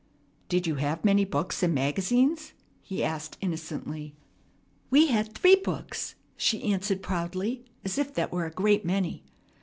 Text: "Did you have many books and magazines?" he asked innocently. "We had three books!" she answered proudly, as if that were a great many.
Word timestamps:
"Did 0.49 0.65
you 0.65 0.77
have 0.77 1.05
many 1.05 1.25
books 1.25 1.61
and 1.61 1.75
magazines?" 1.75 2.53
he 2.81 3.03
asked 3.03 3.37
innocently. 3.39 4.15
"We 4.89 5.05
had 5.09 5.33
three 5.35 5.57
books!" 5.57 6.15
she 6.35 6.63
answered 6.73 7.03
proudly, 7.03 7.65
as 7.85 7.99
if 7.99 8.11
that 8.15 8.31
were 8.31 8.47
a 8.47 8.51
great 8.51 8.83
many. 8.83 9.23